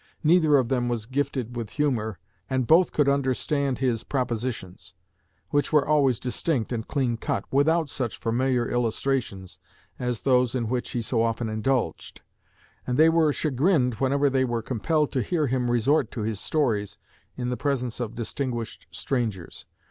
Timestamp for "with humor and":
1.55-2.65